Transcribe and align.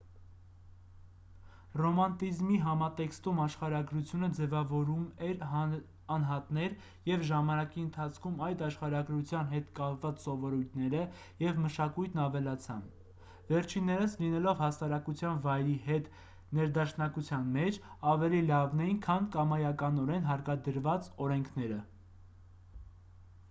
ռոմանտիզմի 1.79 2.55
համատեքստում 2.61 3.41
աշխարհագրությունը 3.41 4.29
ձևավորում 4.37 5.03
էր 5.27 5.43
անհատներ 6.15 6.77
և 7.09 7.27
ժամանակի 7.33 7.83
ընթացքում 7.89 8.41
այդ 8.47 8.63
աշխարհագրության 8.69 9.51
հետ 9.53 9.69
կապված 9.81 10.25
սովորույթները 10.25 11.03
և 11.45 11.61
մշակույթն 11.67 12.23
ավելացան 12.25 12.81
վերջիններս 13.53 14.17
լինելով 14.25 14.65
հասարակության 14.65 15.45
վայրի 15.47 15.77
հետ 15.91 16.11
ներդաշնակության 16.61 17.49
մեջ 17.61 17.81
ավելի 18.15 18.41
լավն 18.49 18.85
էին 18.89 19.01
քան 19.07 19.31
կամայականորեն 19.39 20.29
հարկադրված 20.33 21.15
օրենքները 21.29 21.79